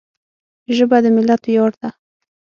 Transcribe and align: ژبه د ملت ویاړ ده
ژبه 0.75 0.97
د 1.03 1.05
ملت 1.15 1.41
ویاړ 1.45 1.71
ده 1.81 1.89